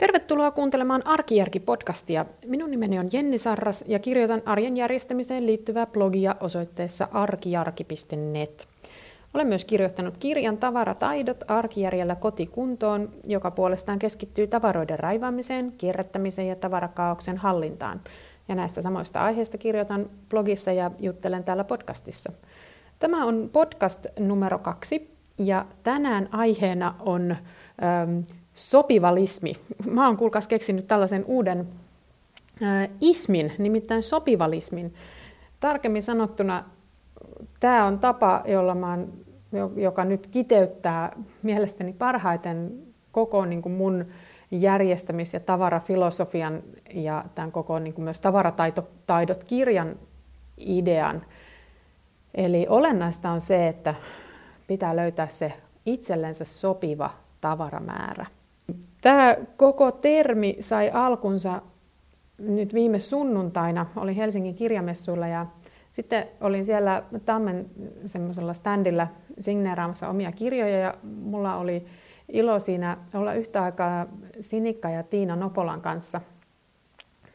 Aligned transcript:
Tervetuloa 0.00 0.50
kuuntelemaan 0.50 1.02
Arkijärki-podcastia. 1.06 2.24
Minun 2.46 2.70
nimeni 2.70 2.98
on 2.98 3.08
Jenni 3.12 3.38
Sarras 3.38 3.84
ja 3.88 3.98
kirjoitan 3.98 4.42
arjen 4.46 4.76
järjestämiseen 4.76 5.46
liittyvää 5.46 5.86
blogia 5.86 6.36
osoitteessa 6.40 7.08
arkijarki.net. 7.12 8.68
Olen 9.34 9.46
myös 9.46 9.64
kirjoittanut 9.64 10.18
kirjan 10.18 10.56
Tavarataidot 10.56 11.44
arkijärjellä 11.48 12.14
kotikuntoon, 12.14 13.08
joka 13.26 13.50
puolestaan 13.50 13.98
keskittyy 13.98 14.46
tavaroiden 14.46 14.98
raivaamiseen, 14.98 15.72
kierrättämiseen 15.78 16.48
ja 16.48 16.56
tavarakaauksen 16.56 17.36
hallintaan. 17.36 18.00
Ja 18.48 18.54
näistä 18.54 18.82
samoista 18.82 19.24
aiheista 19.24 19.58
kirjoitan 19.58 20.10
blogissa 20.28 20.72
ja 20.72 20.90
juttelen 20.98 21.44
täällä 21.44 21.64
podcastissa. 21.64 22.32
Tämä 22.98 23.24
on 23.24 23.50
podcast 23.52 24.06
numero 24.18 24.58
kaksi 24.58 25.14
ja 25.38 25.66
tänään 25.82 26.28
aiheena 26.32 26.94
on 27.00 27.36
ähm, 27.82 28.20
sopivalismi. 28.54 29.52
Mä 29.86 30.06
oon 30.06 30.16
kuulkaas 30.16 30.48
keksinyt 30.48 30.88
tällaisen 30.88 31.24
uuden 31.24 31.68
äh, 32.62 32.88
ismin, 33.00 33.52
nimittäin 33.58 34.02
sopivalismin. 34.02 34.94
Tarkemmin 35.60 36.02
sanottuna 36.02 36.64
tämä 37.60 37.86
on 37.86 37.98
tapa, 37.98 38.42
jolla 38.44 38.74
mä 38.74 38.90
oon, 38.90 39.12
joka 39.76 40.04
nyt 40.04 40.26
kiteyttää 40.26 41.16
mielestäni 41.42 41.92
parhaiten 41.92 42.72
koko 43.12 43.44
niin 43.44 43.62
kuin 43.62 43.72
mun 43.72 44.06
järjestämis- 44.50 45.34
ja 45.34 45.40
tavarafilosofian 45.40 46.62
ja 46.94 47.24
tämän 47.34 47.52
koko 47.52 47.78
niin 47.78 47.94
kuin 47.94 48.04
myös 48.04 48.20
tavarataidot 48.20 49.44
kirjan 49.46 49.96
idean. 50.56 51.22
Eli 52.34 52.66
olennaista 52.68 53.30
on 53.30 53.40
se, 53.40 53.68
että 53.68 53.94
pitää 54.66 54.96
löytää 54.96 55.28
se 55.28 55.52
itsellensä 55.86 56.44
sopiva 56.44 57.10
tavaramäärä. 57.40 58.26
Tämä 59.00 59.36
koko 59.56 59.92
termi 59.92 60.56
sai 60.60 60.90
alkunsa 60.90 61.62
nyt 62.38 62.74
viime 62.74 62.98
sunnuntaina. 62.98 63.86
Olin 63.96 64.14
Helsingin 64.14 64.54
kirjamessuilla 64.54 65.28
ja 65.28 65.46
sitten 65.90 66.28
olin 66.40 66.64
siellä 66.64 67.02
Tammen 67.24 67.66
semmoisella 68.06 68.54
standilla 68.54 69.06
signeeraamassa 69.40 70.08
omia 70.08 70.32
kirjoja 70.32 70.78
ja 70.78 70.94
mulla 71.02 71.56
oli 71.56 71.86
ilo 72.28 72.60
siinä 72.60 72.96
olla 73.14 73.34
yhtä 73.34 73.62
aikaa 73.62 74.06
Sinikka 74.40 74.90
ja 74.90 75.02
Tiina 75.02 75.36
Nopolan 75.36 75.80
kanssa, 75.80 76.20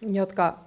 jotka 0.01 0.57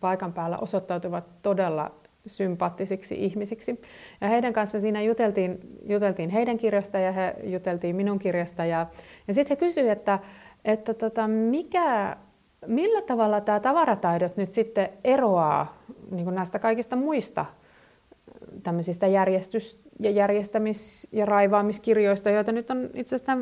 paikan 0.00 0.32
päällä 0.32 0.58
osoittautuvat 0.58 1.24
todella 1.42 1.90
sympaattisiksi 2.28 3.24
ihmisiksi. 3.24 3.80
Ja 4.20 4.28
heidän 4.28 4.52
kanssa 4.52 4.80
siinä 4.80 5.02
juteltiin, 5.02 5.58
juteltiin 5.88 6.30
heidän 6.30 6.58
kirjasta 6.58 6.98
ja 6.98 7.12
he 7.12 7.34
juteltiin 7.44 7.96
minun 7.96 8.18
kirjasta. 8.18 8.64
Ja, 8.64 8.86
ja 9.28 9.34
sitten 9.34 9.56
he 9.56 9.66
kysyivät, 9.66 9.98
että, 9.98 10.18
että 10.64 10.94
tota, 10.94 11.28
mikä, 11.28 12.16
millä 12.66 13.02
tavalla 13.02 13.40
tämä 13.40 13.60
tavarataidot 13.60 14.36
nyt 14.36 14.52
sitten 14.52 14.88
eroaa 15.04 15.82
niin 16.10 16.34
näistä 16.34 16.58
kaikista 16.58 16.96
muista 16.96 17.46
tämmöisistä 18.62 19.06
järjestys- 19.06 19.80
ja 20.00 20.10
järjestämis- 20.10 21.08
ja 21.12 21.26
raivaamiskirjoista, 21.26 22.30
joita 22.30 22.52
nyt 22.52 22.70
on 22.70 22.90
itse 22.94 23.16
asiassa 23.16 23.38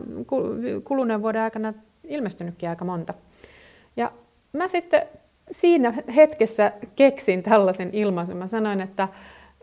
kuluneen 0.85 1.23
vuoden 1.23 1.43
aikana 1.43 1.75
ilmestynytkin 2.05 2.69
aika 2.69 2.85
monta. 2.85 3.15
Ja 3.97 4.13
mä 4.53 4.69
sitten 4.69 5.03
siinä 5.51 5.95
hetkessä 6.17 6.73
keksin 6.97 7.43
tällaisen 7.43 7.91
ilmaisun. 7.93 8.37
Mä 8.37 8.47
sanoin, 8.47 8.81
että, 8.81 9.09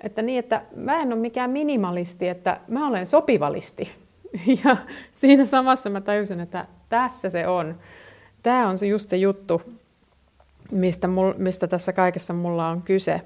että 0.02 0.22
niin, 0.22 0.40
että 0.40 0.62
mä 0.76 1.02
en 1.02 1.14
ole 1.14 1.22
mikään 1.22 1.50
minimalisti, 1.50 2.28
että 2.28 2.60
mä 2.68 2.88
olen 2.88 3.06
sopivalisti. 3.06 3.92
Ja 4.66 4.78
siinä 5.16 5.46
samassa 5.46 5.90
mä 5.90 6.02
tajusin, 6.02 6.40
että 6.40 6.66
tässä 6.90 7.30
se 7.30 7.48
on. 7.48 7.80
Tämä 8.44 8.70
on 8.70 8.78
se 8.78 8.88
just 8.88 9.10
se 9.10 9.18
juttu, 9.18 9.62
mistä, 10.72 11.08
mul, 11.08 11.34
mistä 11.38 11.68
tässä 11.68 11.94
kaikessa 11.94 12.34
mulla 12.34 12.68
on 12.68 12.82
kyse. 12.82 13.22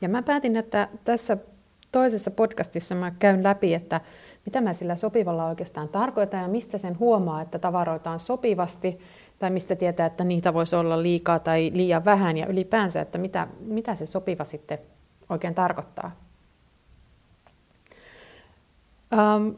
Ja 0.00 0.08
mä 0.08 0.22
päätin, 0.22 0.56
että 0.56 0.88
tässä 1.04 1.36
toisessa 1.92 2.30
podcastissa 2.30 2.94
mä 2.94 3.12
käyn 3.18 3.42
läpi, 3.42 3.74
että 3.74 4.00
mitä 4.46 4.60
mä 4.60 4.72
sillä 4.72 4.96
sopivalla 4.96 5.46
oikeastaan 5.46 5.88
tarkoitan 5.88 6.42
ja 6.42 6.48
mistä 6.48 6.78
sen 6.78 6.98
huomaa, 6.98 7.42
että 7.42 7.58
tavaroita 7.58 8.10
on 8.10 8.20
sopivasti 8.20 8.98
tai 9.38 9.50
mistä 9.50 9.76
tietää, 9.76 10.06
että 10.06 10.24
niitä 10.24 10.54
voisi 10.54 10.76
olla 10.76 11.02
liikaa 11.02 11.38
tai 11.38 11.70
liian 11.74 12.04
vähän 12.04 12.36
ja 12.36 12.46
ylipäänsä, 12.46 13.00
että 13.00 13.18
mitä, 13.18 13.48
mitä 13.60 13.94
se 13.94 14.06
sopiva 14.06 14.44
sitten 14.44 14.78
oikein 15.28 15.54
tarkoittaa. 15.54 16.10
Ähm, 19.12 19.48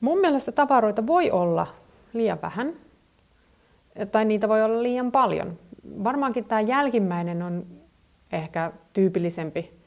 mun 0.00 0.20
mielestä 0.20 0.52
tavaroita 0.52 1.06
voi 1.06 1.30
olla 1.30 1.66
liian 2.12 2.38
vähän 2.42 2.72
tai 4.12 4.24
niitä 4.24 4.48
voi 4.48 4.62
olla 4.62 4.82
liian 4.82 5.12
paljon. 5.12 5.58
Varmaankin 6.04 6.44
tämä 6.44 6.60
jälkimmäinen 6.60 7.42
on 7.42 7.66
ehkä 8.32 8.72
tyypillisempi 8.92 9.79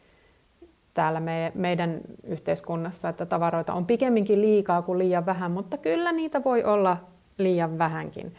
täällä 0.93 1.19
me, 1.19 1.51
meidän 1.55 2.01
yhteiskunnassa, 2.23 3.09
että 3.09 3.25
tavaroita 3.25 3.73
on 3.73 3.85
pikemminkin 3.85 4.41
liikaa 4.41 4.81
kuin 4.81 4.99
liian 4.99 5.25
vähän, 5.25 5.51
mutta 5.51 5.77
kyllä 5.77 6.11
niitä 6.11 6.43
voi 6.43 6.63
olla 6.63 6.97
liian 7.37 7.77
vähänkin. 7.77 8.35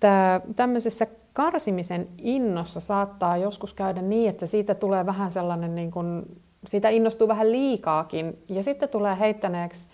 Tämä, 0.00 0.40
tämmöisessä 0.56 1.06
karsimisen 1.32 2.08
innossa 2.18 2.80
saattaa 2.80 3.36
joskus 3.36 3.74
käydä 3.74 4.02
niin, 4.02 4.30
että 4.30 4.46
siitä 4.46 4.74
tulee 4.74 5.06
vähän 5.06 5.30
sellainen, 5.30 5.74
niin 5.74 5.90
kuin, 5.90 6.40
siitä 6.66 6.88
innostuu 6.88 7.28
vähän 7.28 7.52
liikaakin 7.52 8.38
ja 8.48 8.62
sitten 8.62 8.88
tulee 8.88 9.18
heittäneeksi 9.18 9.88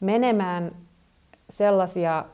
menemään 0.00 0.72
sellaisia 1.50 2.24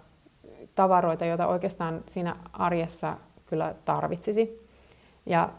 tavaroita, 0.74 1.24
joita 1.24 1.46
oikeastaan 1.46 2.04
siinä 2.06 2.36
arjessa 2.52 3.16
kyllä 3.46 3.74
tarvitsisi. 3.84 4.68
Ja 5.26 5.50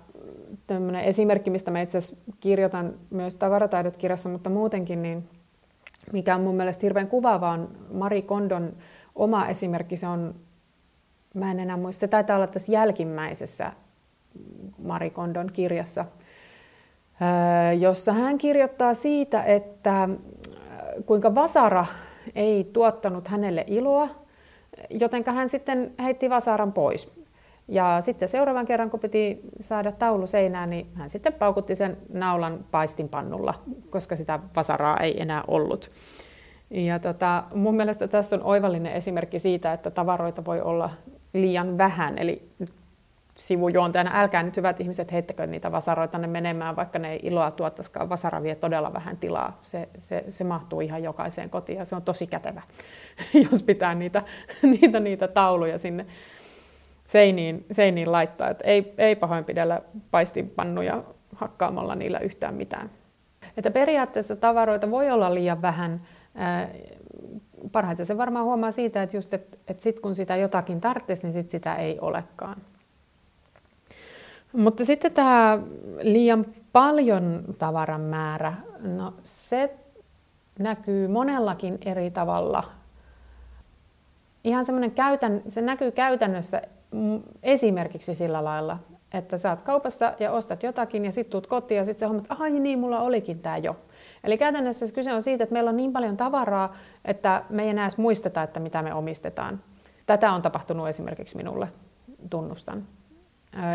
tämmöinen 0.68 1.04
esimerkki, 1.04 1.50
mistä 1.50 1.72
mä 1.72 1.82
itse 1.82 1.98
asiassa 1.98 2.32
kirjoitan 2.40 2.94
myös 3.10 3.36
tavarataidot 3.36 3.98
kirjassa, 3.98 4.30
mutta 4.30 4.50
muutenkin, 4.50 5.02
niin 5.02 5.30
mikä 6.14 6.36
on 6.36 6.42
mun 6.42 6.56
mielestä 6.56 6.82
hirveän 6.82 7.08
kuvaava, 7.08 7.50
on 7.50 7.70
Mari 7.94 8.22
Kondon 8.22 8.74
oma 9.16 9.48
esimerkki. 9.48 9.98
Se 9.98 10.08
on, 10.08 10.36
mä 11.34 11.52
en 11.52 11.60
enää 11.60 11.78
muista, 11.78 12.00
se 12.00 12.08
taitaa 12.08 12.36
olla 12.36 12.48
tässä 12.48 12.72
jälkimmäisessä 12.72 13.72
Mari 14.84 15.10
Kondon 15.10 15.50
kirjassa, 15.54 16.06
jossa 17.80 18.14
hän 18.14 18.38
kirjoittaa 18.38 18.94
siitä, 18.94 19.44
että 19.44 20.10
kuinka 21.06 21.36
vasara 21.36 21.86
ei 22.36 22.70
tuottanut 22.74 23.28
hänelle 23.28 23.64
iloa, 23.68 24.10
jotenka 24.90 25.32
hän 25.32 25.50
sitten 25.50 25.94
heitti 26.04 26.30
vasaran 26.30 26.74
pois. 26.74 27.12
Ja 27.72 28.02
sitten 28.02 28.30
seuraavan 28.30 28.66
kerran, 28.66 28.90
kun 28.90 29.00
piti 29.00 29.42
saada 29.60 29.92
taulu 29.92 30.28
seinään, 30.28 30.70
niin 30.70 30.88
hän 30.94 31.10
sitten 31.10 31.34
paukutti 31.34 31.76
sen 31.76 31.98
naulan 32.14 32.66
paistinpannulla, 32.72 33.54
koska 33.90 34.16
sitä 34.16 34.40
vasaraa 34.56 34.98
ei 34.98 35.22
enää 35.22 35.44
ollut. 35.48 35.92
Ja 36.70 37.00
tota, 37.00 37.44
mun 37.56 37.76
mielestä 37.76 38.08
tässä 38.08 38.36
on 38.36 38.44
oivallinen 38.44 38.94
esimerkki 38.94 39.40
siitä, 39.40 39.74
että 39.74 39.92
tavaroita 39.92 40.46
voi 40.46 40.62
olla 40.62 40.90
liian 41.34 41.78
vähän. 41.78 42.18
Eli 42.18 42.50
sivujuontajana, 43.36 44.12
älkää 44.14 44.44
nyt 44.44 44.58
hyvät 44.58 44.82
ihmiset 44.82 45.12
heittäkö 45.12 45.48
niitä 45.48 45.72
vasaroita 45.72 46.18
ne 46.18 46.28
menemään, 46.28 46.76
vaikka 46.76 47.00
ne 47.00 47.12
ei 47.12 47.20
iloa 47.24 47.52
tuottaisikaan. 47.52 48.10
Vasara 48.10 48.44
vie 48.44 48.56
todella 48.56 48.94
vähän 48.94 49.18
tilaa. 49.18 49.60
Se, 49.64 49.90
se, 49.98 50.24
se 50.30 50.44
mahtuu 50.44 50.82
ihan 50.82 51.04
jokaiseen 51.04 51.50
kotiin 51.50 51.78
ja 51.78 51.86
se 51.86 51.96
on 51.96 52.02
tosi 52.02 52.28
kätevä, 52.28 52.62
jos 53.52 53.64
pitää 53.64 53.96
niitä, 53.96 54.24
niitä, 54.62 55.00
niitä 55.00 55.28
tauluja 55.28 55.80
sinne 55.80 56.06
seiniin, 57.10 57.66
seiniin 57.72 58.12
laittaa. 58.12 58.50
Et 58.50 58.60
ei, 58.64 58.94
ei 58.98 59.16
pahoinpidellä 59.16 59.82
paistinpannuja 60.12 61.04
hakkaamalla 61.36 61.96
niillä 61.96 62.20
yhtään 62.20 62.54
mitään. 62.54 62.90
Että 63.58 63.72
periaatteessa 63.72 64.36
tavaroita 64.36 64.92
voi 64.92 65.12
olla 65.12 65.34
liian 65.34 65.62
vähän. 65.62 66.02
Parhaiten 67.72 68.06
se 68.06 68.18
varmaan 68.18 68.46
huomaa 68.46 68.72
siitä, 68.72 69.04
että, 69.04 69.18
just, 69.18 69.34
että, 69.34 69.58
että 69.68 69.84
sit 69.84 70.00
kun 70.00 70.16
sitä 70.16 70.36
jotakin 70.36 70.82
tarvitsisi, 70.82 71.24
niin 71.24 71.34
sit 71.34 71.50
sitä 71.50 71.76
ei 71.76 72.00
olekaan. 72.02 72.58
Mutta 74.54 74.86
sitten 74.86 75.12
tämä 75.12 75.60
liian 76.02 76.46
paljon 76.72 77.44
tavaran 77.60 78.02
määrä, 78.02 78.54
no 78.80 79.14
se 79.24 79.76
näkyy 80.60 81.08
monellakin 81.08 81.78
eri 81.86 82.12
tavalla. 82.12 82.64
Ihan 84.44 84.66
semmoinen 84.66 84.92
käytän, 84.92 85.42
se 85.48 85.62
näkyy 85.62 85.92
käytännössä 85.92 86.62
esimerkiksi 87.44 88.16
sillä 88.16 88.44
lailla, 88.44 88.80
että 89.14 89.50
oot 89.50 89.62
kaupassa 89.62 90.14
ja 90.20 90.32
ostat 90.32 90.64
jotakin 90.64 91.06
ja 91.06 91.12
sitten 91.12 91.32
tuut 91.32 91.48
kotiin 91.48 91.78
ja 91.78 91.86
sitten 91.86 92.00
sä 92.00 92.08
huomaat, 92.08 92.32
että 92.32 92.44
ai 92.44 92.60
niin, 92.60 92.80
mulla 92.80 93.00
olikin 93.00 93.40
tämä 93.40 93.58
jo. 93.58 93.76
Eli 94.24 94.38
käytännössä 94.38 94.92
kyse 94.94 95.14
on 95.14 95.24
siitä, 95.24 95.44
että 95.44 95.54
meillä 95.54 95.70
on 95.70 95.78
niin 95.78 95.94
paljon 95.94 96.18
tavaraa, 96.18 96.76
että 97.06 97.44
me 97.50 97.64
ei 97.64 97.70
enää 97.70 97.86
edes 97.86 97.98
muisteta, 97.98 98.44
että 98.44 98.60
mitä 98.60 98.82
me 98.82 98.94
omistetaan. 98.94 99.60
Tätä 100.06 100.32
on 100.32 100.42
tapahtunut 100.42 100.88
esimerkiksi 100.88 101.38
minulle, 101.38 101.68
tunnustan. 102.30 102.84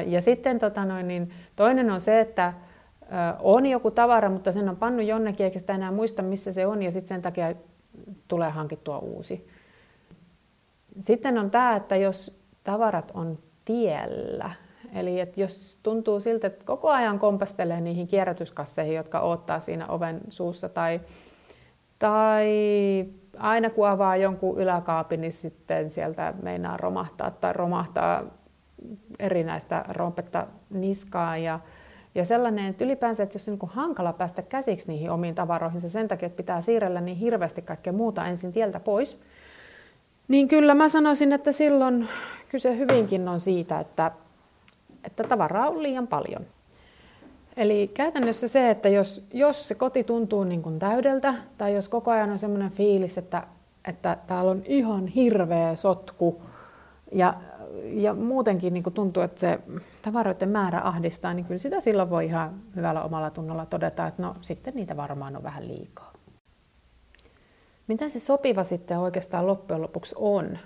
Ja 0.06 0.22
sitten 0.22 0.58
tota 0.58 0.84
noin, 0.84 1.08
niin 1.08 1.30
toinen 1.56 1.90
on 1.90 2.00
se, 2.00 2.20
että 2.20 2.52
on 3.40 3.66
joku 3.66 3.90
tavara, 3.90 4.30
mutta 4.30 4.52
sen 4.52 4.68
on 4.68 4.76
pannu 4.76 5.02
jonnekin 5.02 5.44
eikä 5.44 5.58
sitä 5.58 5.74
enää 5.74 5.90
muista, 5.90 6.22
missä 6.22 6.52
se 6.52 6.66
on, 6.66 6.82
ja 6.82 6.92
sitten 6.92 7.08
sen 7.08 7.22
takia 7.22 7.54
tulee 8.28 8.50
hankittua 8.50 8.98
uusi. 8.98 9.48
Sitten 10.98 11.38
on 11.38 11.50
tämä, 11.50 11.76
että 11.76 11.96
jos 11.96 12.43
tavarat 12.64 13.10
on 13.14 13.38
tiellä, 13.64 14.50
eli 14.94 15.20
että 15.20 15.40
jos 15.40 15.78
tuntuu 15.82 16.20
siltä, 16.20 16.46
että 16.46 16.64
koko 16.64 16.90
ajan 16.90 17.18
kompastelee 17.18 17.80
niihin 17.80 18.06
kierrätyskasseihin, 18.06 18.96
jotka 18.96 19.20
odottaa 19.20 19.60
siinä 19.60 19.86
oven 19.86 20.20
suussa, 20.28 20.68
tai, 20.68 21.00
tai 21.98 22.46
aina 23.38 23.70
kun 23.70 23.88
avaa 23.88 24.16
jonkun 24.16 24.60
yläkaapin, 24.60 25.20
niin 25.20 25.32
sitten 25.32 25.90
sieltä 25.90 26.34
meinaa 26.42 26.76
romahtaa 26.76 27.30
tai 27.30 27.52
romahtaa 27.52 28.22
erinäistä 29.18 29.84
rompetta 29.88 30.46
niskaan. 30.70 31.42
Ja 31.42 31.60
ja 32.14 32.24
sellainen, 32.24 32.66
että 32.66 32.84
ylipäänsä, 32.84 33.22
että 33.22 33.36
jos 33.36 33.48
on 33.48 33.58
niin 33.60 33.70
hankala 33.70 34.12
päästä 34.12 34.42
käsiksi 34.42 34.88
niihin 34.88 35.10
omiin 35.10 35.34
tavaroihinsa 35.34 35.88
sen 35.88 36.08
takia, 36.08 36.26
että 36.26 36.36
pitää 36.36 36.60
siirrellä 36.60 37.00
niin 37.00 37.16
hirveästi 37.16 37.62
kaikkea 37.62 37.92
muuta 37.92 38.26
ensin 38.26 38.52
tieltä 38.52 38.80
pois, 38.80 39.22
niin 40.28 40.48
kyllä 40.48 40.74
mä 40.74 40.88
sanoisin, 40.88 41.32
että 41.32 41.52
silloin 41.52 42.08
kyse 42.50 42.78
hyvinkin 42.78 43.28
on 43.28 43.40
siitä, 43.40 43.80
että, 43.80 44.10
että 45.04 45.24
tavaraa 45.24 45.68
on 45.68 45.82
liian 45.82 46.06
paljon. 46.06 46.46
Eli 47.56 47.90
käytännössä 47.94 48.48
se, 48.48 48.70
että 48.70 48.88
jos, 48.88 49.24
jos 49.32 49.68
se 49.68 49.74
koti 49.74 50.04
tuntuu 50.04 50.44
niin 50.44 50.62
kuin 50.62 50.78
täydeltä, 50.78 51.34
tai 51.58 51.74
jos 51.74 51.88
koko 51.88 52.10
ajan 52.10 52.30
on 52.30 52.38
sellainen 52.38 52.70
fiilis, 52.70 53.18
että, 53.18 53.42
että 53.88 54.16
täällä 54.26 54.50
on 54.50 54.62
ihan 54.66 55.06
hirveä 55.06 55.76
sotku, 55.76 56.42
ja 57.12 57.34
ja 57.82 58.14
muutenkin 58.14 58.74
niin 58.74 58.82
kuin 58.82 58.94
tuntuu, 58.94 59.22
että 59.22 59.40
se 59.40 59.60
tavaroiden 60.02 60.48
määrä 60.48 60.80
ahdistaa, 60.84 61.34
niin 61.34 61.46
kyllä 61.46 61.58
sitä 61.58 61.80
silloin 61.80 62.10
voi 62.10 62.24
ihan 62.24 62.54
hyvällä 62.76 63.02
omalla 63.02 63.30
tunnolla 63.30 63.66
todeta, 63.66 64.06
että 64.06 64.22
no 64.22 64.36
sitten 64.40 64.74
niitä 64.74 64.96
varmaan 64.96 65.36
on 65.36 65.42
vähän 65.42 65.68
liikaa. 65.68 66.13
Mitä 67.86 68.08
se 68.08 68.18
sopiva 68.18 68.64
sitten 68.64 68.98
oikeastaan 68.98 69.46
loppujen 69.46 69.82
lopuksi 69.82 70.14
on? 70.18 70.58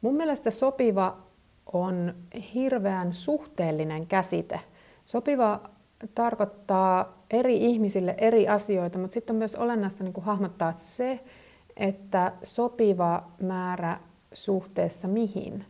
Mun 0.00 0.14
mielestä 0.14 0.50
sopiva 0.50 1.16
on 1.72 2.14
hirveän 2.54 3.14
suhteellinen 3.14 4.06
käsite. 4.06 4.60
Sopiva 5.04 5.60
tarkoittaa 6.14 7.22
eri 7.30 7.56
ihmisille 7.56 8.14
eri 8.18 8.48
asioita, 8.48 8.98
mutta 8.98 9.14
sitten 9.14 9.34
on 9.34 9.38
myös 9.38 9.54
olennaista 9.54 10.04
niin 10.04 10.12
kuin 10.12 10.24
hahmottaa 10.24 10.74
se, 10.76 11.20
että 11.76 12.32
sopiva 12.42 13.28
määrä 13.42 14.00
suhteessa 14.32 15.08
mihin. 15.08 15.64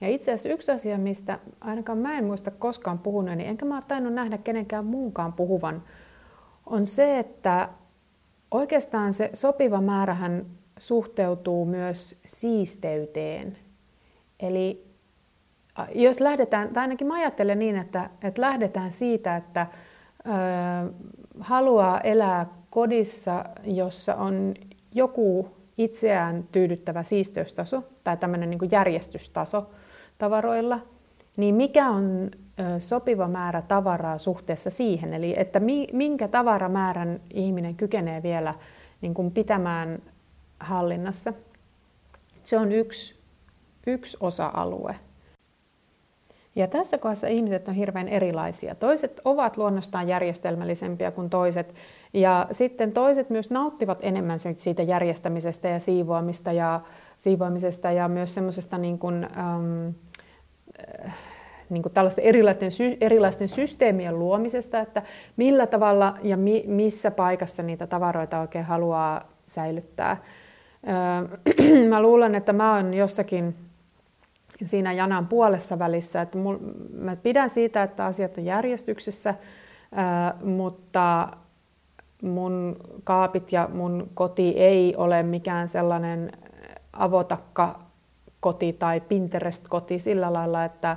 Ja 0.00 0.08
itse 0.08 0.32
asiassa 0.32 0.48
yksi 0.48 0.72
asia, 0.72 0.98
mistä 0.98 1.38
ainakaan 1.60 1.98
mä 1.98 2.18
en 2.18 2.24
muista 2.24 2.50
koskaan 2.50 2.98
puhuneeni, 2.98 3.46
enkä 3.46 3.64
mä 3.64 3.82
tainnut 3.88 4.14
nähdä 4.14 4.38
kenenkään 4.38 4.84
muunkaan 4.84 5.32
puhuvan, 5.32 5.82
on 6.66 6.86
se, 6.86 7.18
että 7.18 7.68
oikeastaan 8.50 9.12
se 9.12 9.30
sopiva 9.32 9.80
määrähän 9.80 10.46
suhteutuu 10.78 11.64
myös 11.64 12.20
siisteyteen. 12.26 13.58
Eli 14.40 14.88
jos 15.94 16.20
lähdetään, 16.20 16.68
tai 16.68 16.80
ainakin 16.80 17.06
mä 17.06 17.14
ajattelen 17.14 17.58
niin, 17.58 17.76
että, 17.76 18.10
että 18.22 18.42
lähdetään 18.42 18.92
siitä, 18.92 19.36
että 19.36 19.66
ö, 20.26 20.30
haluaa 21.40 22.00
elää 22.00 22.46
kodissa, 22.70 23.44
jossa 23.64 24.14
on 24.14 24.54
joku 24.94 25.48
itseään 25.78 26.44
tyydyttävä 26.52 27.02
siisteystaso 27.02 27.84
tai 28.04 28.16
tämmöinen 28.16 28.50
niin 28.50 28.70
järjestystaso 28.70 29.70
tavaroilla, 30.18 30.80
niin 31.38 31.54
mikä 31.54 31.90
on 31.90 32.30
sopiva 32.78 33.28
määrä 33.28 33.62
tavaraa 33.62 34.18
suhteessa 34.18 34.70
siihen? 34.70 35.14
Eli 35.14 35.34
että 35.36 35.60
minkä 35.92 36.28
tavaramäärän 36.28 37.20
ihminen 37.34 37.74
kykenee 37.74 38.22
vielä 38.22 38.54
niin 39.00 39.14
kuin 39.14 39.30
pitämään 39.30 40.02
hallinnassa. 40.60 41.32
Se 42.42 42.58
on 42.58 42.72
yksi, 42.72 43.18
yksi 43.86 44.16
osa-alue. 44.20 44.96
Ja 46.56 46.66
tässä 46.66 46.98
kohdassa 46.98 47.26
ihmiset 47.28 47.68
on 47.68 47.74
hirveän 47.74 48.08
erilaisia. 48.08 48.74
Toiset 48.74 49.20
ovat 49.24 49.56
luonnostaan 49.56 50.08
järjestelmällisempiä 50.08 51.10
kuin 51.10 51.30
toiset. 51.30 51.74
Ja 52.14 52.46
sitten 52.52 52.92
toiset 52.92 53.30
myös 53.30 53.50
nauttivat 53.50 53.98
enemmän 54.02 54.38
siitä 54.38 54.82
järjestämisestä 54.82 55.68
ja 55.68 55.78
siivoamista 55.78 56.52
ja, 56.52 56.80
siivoamisesta 57.18 57.92
ja 57.92 58.08
myös 58.08 58.34
semmoisesta 58.34 58.78
niin 58.78 58.98
kuin, 58.98 59.24
ähm, 59.24 59.88
niin 61.70 61.82
kuin 61.82 61.92
tällaisten 61.92 62.24
erilaisten, 62.24 62.70
erilaisten 63.00 63.48
systeemien 63.48 64.18
luomisesta, 64.18 64.80
että 64.80 65.02
millä 65.36 65.66
tavalla 65.66 66.14
ja 66.22 66.36
mi, 66.36 66.64
missä 66.66 67.10
paikassa 67.10 67.62
niitä 67.62 67.86
tavaroita 67.86 68.40
oikein 68.40 68.64
haluaa 68.64 69.24
säilyttää. 69.46 70.16
Mä 71.88 72.02
luulen, 72.02 72.34
että 72.34 72.52
mä 72.52 72.74
oon 72.74 72.94
jossakin 72.94 73.54
siinä 74.64 74.92
janan 74.92 75.26
puolessa 75.26 75.78
välissä. 75.78 76.22
Että 76.22 76.38
mul, 76.38 76.56
mä 76.92 77.16
pidän 77.16 77.50
siitä, 77.50 77.82
että 77.82 78.04
asiat 78.04 78.38
on 78.38 78.44
järjestyksessä, 78.44 79.34
ää, 79.92 80.34
mutta 80.44 81.28
mun 82.22 82.76
kaapit 83.04 83.52
ja 83.52 83.68
mun 83.72 84.10
koti 84.14 84.54
ei 84.56 84.96
ole 84.96 85.22
mikään 85.22 85.68
sellainen 85.68 86.32
avotakka 86.92 87.80
koti 88.40 88.72
tai 88.72 89.00
Pinterest-koti 89.00 89.98
sillä 89.98 90.32
lailla, 90.32 90.64
että, 90.64 90.96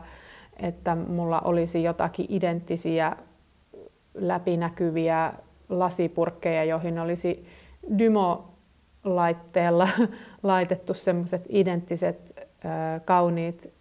että 0.58 0.96
mulla 0.96 1.40
olisi 1.40 1.84
jotakin 1.84 2.26
identtisiä 2.30 3.16
läpinäkyviä 4.14 5.34
lasipurkkeja, 5.70 6.64
joihin 6.64 7.00
olisi 7.00 7.48
Dymo-laitteella 7.98 9.90
laitettu 10.44 10.94
semmoiset 10.94 11.46
identtiset 11.50 12.48
kauniit 13.06 13.74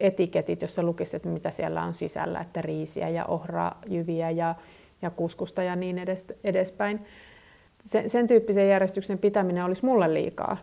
etiketit, 0.00 0.62
jossa 0.62 0.82
lukisi, 0.82 1.16
että 1.16 1.28
mitä 1.28 1.50
siellä 1.50 1.82
on 1.82 1.94
sisällä, 1.94 2.40
että 2.40 2.62
riisiä 2.62 3.08
ja 3.08 3.24
ohrajyviä 3.24 4.30
ja, 4.30 4.54
ja 5.02 5.10
kuskusta 5.10 5.62
ja 5.62 5.76
niin 5.76 5.98
edes, 5.98 6.24
edespäin. 6.44 7.06
Sen, 7.84 8.10
sen 8.10 8.26
tyyppisen 8.26 8.68
järjestyksen 8.68 9.18
pitäminen 9.18 9.64
olisi 9.64 9.84
mulle 9.84 10.14
liikaa. 10.14 10.56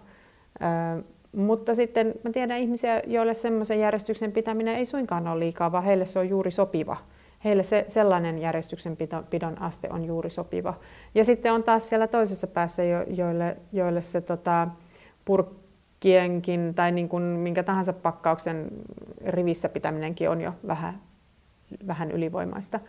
Mutta 1.36 1.76
sitten 1.76 2.14
mä 2.24 2.32
tiedän 2.32 2.58
ihmisiä, 2.58 3.02
joille 3.08 3.34
semmoisen 3.34 3.80
järjestyksen 3.80 4.32
pitäminen 4.32 4.76
ei 4.76 4.86
suinkaan 4.86 5.28
ole 5.28 5.40
liikaa, 5.40 5.72
vaan 5.72 5.84
heille 5.84 6.06
se 6.06 6.20
on 6.20 6.30
juuri 6.30 6.52
sopiva. 6.52 6.98
Heille 7.44 7.64
se, 7.64 7.86
sellainen 7.88 8.40
järjestyksen 8.40 8.98
pidon 9.30 9.62
aste 9.62 9.90
on 9.92 10.06
juuri 10.06 10.30
sopiva. 10.30 10.74
Ja 11.16 11.24
sitten 11.24 11.54
on 11.54 11.64
taas 11.64 11.90
siellä 11.90 12.08
toisessa 12.08 12.48
päässä, 12.48 12.84
jo, 12.84 13.04
joille, 13.08 13.58
joille 13.74 14.02
se 14.02 14.22
tota, 14.22 14.68
pur, 15.26 15.46
kienkin 16.00 16.74
tai 16.76 16.92
niin 16.92 17.10
kuin 17.10 17.24
minkä 17.24 17.64
tahansa 17.64 17.94
pakkauksen 17.94 18.68
rivissä 19.26 19.70
pitäminenkin 19.70 20.30
on 20.30 20.42
jo 20.42 20.54
vähän, 20.68 21.02
vähän 21.88 22.12
ylivoimaista. 22.12 22.80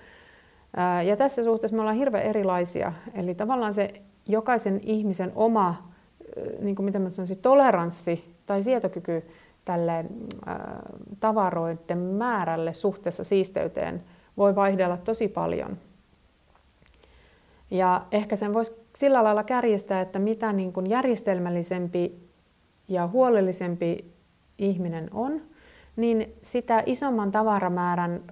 Ja 1.06 1.16
tässä 1.16 1.44
suhteessa 1.44 1.76
me 1.76 1.80
ollaan 1.80 1.96
hirveän 1.96 2.25
erilaisia. 2.25 2.92
Eli 3.14 3.34
tavallaan 3.34 3.75
se 3.75 3.92
jokaisen 4.28 4.80
ihmisen 4.82 5.32
oma, 5.34 5.92
niin 6.61 6.76
kuin 6.76 6.84
miten 6.84 7.02
mä 7.02 7.11
sanoisin, 7.11 7.38
toleranssi 7.38 8.31
tai 8.46 8.62
sietokyky 8.62 9.25
tälle 9.64 10.04
tavaroiden 11.20 11.99
määrälle 11.99 12.75
suhteessa 12.75 13.25
siisteyteen 13.25 14.02
voi 14.37 14.54
vaihdella 14.54 14.96
tosi 14.96 15.28
paljon. 15.28 15.78
Ja 17.70 18.06
ehkä 18.12 18.37
sen 18.37 18.54
voisi 18.54 18.76
sillä 18.96 19.25
lailla 19.25 19.44
kärjistää, 19.44 20.00
että 20.00 20.18
mitä 20.18 20.52
niin 20.52 20.72
kuin 20.72 20.87
järjestelmällisempi 20.87 22.18
ja 22.88 23.06
huolellisempi 23.06 24.12
ihminen 24.58 25.11
on, 25.12 25.40
niin 25.96 26.34
sitä 26.42 26.82
isomman 26.87 27.32
tavaramäärän 27.32 28.22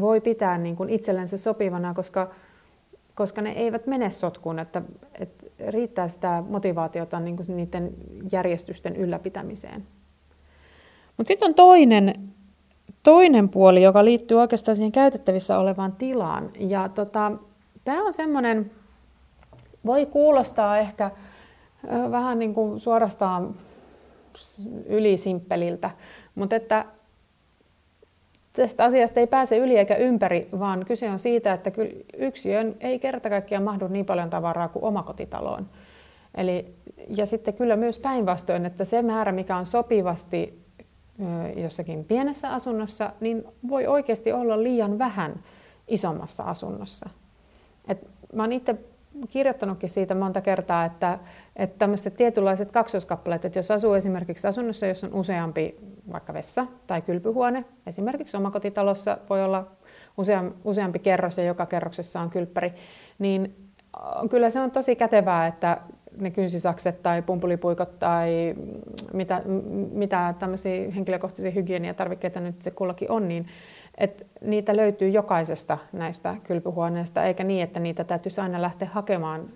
voi 0.00 0.20
pitää 0.20 0.58
niin 0.58 0.76
kuin 0.76 0.90
itsellensä 0.90 1.36
sopivana, 1.36 1.94
koska, 1.94 2.30
koska 3.14 3.42
ne 3.42 3.50
eivät 3.50 3.86
mene 3.86 4.10
sotkuun, 4.10 4.58
että, 4.58 4.82
että 5.20 5.45
riittää 5.68 6.08
sitä 6.08 6.42
motivaatiota 6.48 7.20
niin 7.20 7.36
kuin 7.36 7.56
niiden 7.56 7.94
järjestysten 8.32 8.96
ylläpitämiseen. 8.96 9.86
Mutta 11.16 11.28
sitten 11.28 11.48
on 11.48 11.54
toinen, 11.54 12.14
toinen 13.02 13.48
puoli, 13.48 13.82
joka 13.82 14.04
liittyy 14.04 14.40
oikeastaan 14.40 14.76
siihen 14.76 14.92
käytettävissä 14.92 15.58
olevaan 15.58 15.92
tilaan. 15.92 16.50
Ja 16.58 16.88
tota, 16.88 17.32
tämä 17.84 18.04
on 18.04 18.12
semmoinen, 18.12 18.70
voi 19.86 20.06
kuulostaa 20.06 20.78
ehkä 20.78 21.10
vähän 22.10 22.38
niin 22.38 22.54
kuin 22.54 22.80
suorastaan 22.80 23.54
ylisimppeliltä, 24.86 25.90
mutta 26.34 26.56
että 26.56 26.84
tästä 28.56 28.84
asiasta 28.84 29.20
ei 29.20 29.26
pääse 29.26 29.56
yli 29.56 29.78
eikä 29.78 29.96
ympäri, 29.96 30.48
vaan 30.58 30.84
kyse 30.84 31.10
on 31.10 31.18
siitä, 31.18 31.52
että 31.52 31.70
kyllä 31.70 31.90
yksiön 32.16 32.76
ei 32.80 32.98
kerta 32.98 33.30
kaikkiaan 33.30 33.64
mahdu 33.64 33.88
niin 33.88 34.06
paljon 34.06 34.30
tavaraa 34.30 34.68
kuin 34.68 34.84
omakotitaloon. 34.84 35.66
Eli, 36.34 36.74
ja 37.08 37.26
sitten 37.26 37.54
kyllä 37.54 37.76
myös 37.76 37.98
päinvastoin, 37.98 38.66
että 38.66 38.84
se 38.84 39.02
määrä, 39.02 39.32
mikä 39.32 39.56
on 39.56 39.66
sopivasti 39.66 40.66
jossakin 41.56 42.04
pienessä 42.04 42.52
asunnossa, 42.52 43.12
niin 43.20 43.44
voi 43.68 43.86
oikeasti 43.86 44.32
olla 44.32 44.62
liian 44.62 44.98
vähän 44.98 45.40
isommassa 45.88 46.42
asunnossa. 46.42 47.10
Et 47.88 48.08
mä 48.32 48.42
oon 48.42 48.52
itse 48.52 48.74
kirjoittanutkin 49.28 49.90
siitä 49.90 50.14
monta 50.14 50.40
kertaa, 50.40 50.84
että, 50.84 51.18
että 51.56 51.78
tämmöiset 51.78 52.16
tietynlaiset 52.16 52.70
kaksoskappaleet, 52.70 53.44
että 53.44 53.58
jos 53.58 53.70
asuu 53.70 53.94
esimerkiksi 53.94 54.48
asunnossa, 54.48 54.86
jossa 54.86 55.06
on 55.06 55.14
useampi 55.14 55.76
vaikka 56.12 56.34
vessa 56.34 56.66
tai 56.86 57.02
kylpyhuone, 57.02 57.64
esimerkiksi 57.86 58.36
omakotitalossa 58.36 59.18
voi 59.30 59.44
olla 59.44 59.66
useampi 60.64 60.98
kerros 60.98 61.38
ja 61.38 61.44
joka 61.44 61.66
kerroksessa 61.66 62.20
on 62.20 62.30
kylppäri, 62.30 62.72
niin 63.18 63.56
kyllä 64.30 64.50
se 64.50 64.60
on 64.60 64.70
tosi 64.70 64.96
kätevää, 64.96 65.46
että 65.46 65.80
ne 66.20 66.30
kynsisakset 66.30 67.02
tai 67.02 67.22
pumpulipuikot 67.22 67.98
tai 67.98 68.54
mitä, 69.12 69.42
mitä 69.92 70.34
tämmöisiä 70.38 70.90
henkilökohtaisia 70.90 71.50
hygieniatarvikkeita 71.50 72.40
nyt 72.40 72.62
se 72.62 72.70
kullakin 72.70 73.10
on, 73.10 73.28
niin 73.28 73.46
että 73.98 74.24
niitä 74.40 74.76
löytyy 74.76 75.08
jokaisesta 75.08 75.78
näistä 75.92 76.36
kylpyhuoneista, 76.44 77.24
eikä 77.24 77.44
niin, 77.44 77.62
että 77.62 77.80
niitä 77.80 78.04
täytyisi 78.04 78.40
aina 78.40 78.62
lähteä 78.62 78.88
hakemaan 78.92 79.48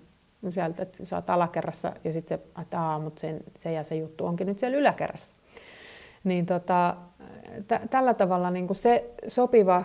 sieltä, 0.49 0.83
että 0.83 1.05
sä 1.05 1.15
oot 1.15 1.29
alakerrassa 1.29 1.93
ja 2.03 2.13
sitten, 2.13 2.39
että 2.61 2.81
aa, 2.81 2.99
mutta 2.99 3.21
sen, 3.21 3.39
se 3.57 3.71
ja 3.71 3.83
se 3.83 3.95
juttu 3.95 4.25
onkin 4.25 4.47
nyt 4.47 4.59
siellä 4.59 4.77
yläkerrassa. 4.77 5.35
Niin 6.23 6.45
tota, 6.45 6.95
t- 7.67 7.89
tällä 7.89 8.13
tavalla 8.13 8.51
niin 8.51 8.75
se 8.75 9.13
sopiva, 9.27 9.83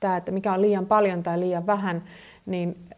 tämä, 0.00 0.16
että 0.16 0.32
mikä 0.32 0.52
on 0.52 0.62
liian 0.62 0.86
paljon 0.86 1.22
tai 1.22 1.40
liian 1.40 1.66
vähän, 1.66 2.04
niin 2.46 2.88